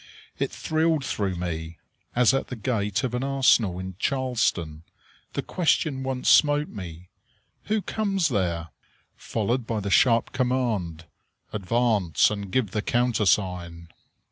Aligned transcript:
It 0.39 0.49
thrilled 0.49 1.05
through 1.05 1.35
me, 1.35 1.77
as 2.15 2.33
at 2.33 2.47
the 2.47 2.55
gate 2.55 3.03
of 3.03 3.13
an 3.13 3.23
arsenal 3.23 3.77
in 3.77 3.97
Charleston, 3.99 4.81
the 5.33 5.43
question 5.43 6.01
once 6.01 6.27
smote 6.27 6.69
me, 6.69 7.09
"Who 7.65 7.83
comes 7.83 8.29
there?" 8.29 8.69
followed 9.15 9.67
by 9.67 9.79
the 9.79 9.91
sharp 9.91 10.31
command: 10.31 11.05
"Advance 11.53 12.31
and 12.31 12.51
give 12.51 12.71
the 12.71 12.81
countersign." 12.81 13.89